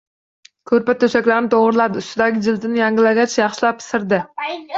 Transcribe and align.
Koʻrpa-toʻshaklarni 0.69 1.51
toʻgʻriladi, 1.51 2.01
ustidagi 2.05 2.41
jildini 2.47 2.81
yangilagach, 2.81 3.37
yaxshilab 3.43 3.87
sirdi 3.91 4.23